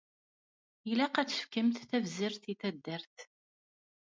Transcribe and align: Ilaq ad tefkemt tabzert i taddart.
Ilaq 0.91 1.15
ad 1.17 1.27
tefkemt 1.29 1.77
tabzert 1.89 2.43
i 2.51 2.53
taddart. 2.61 3.17